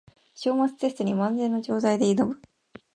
[0.33, 2.41] 章末テストに万全の状態で挑む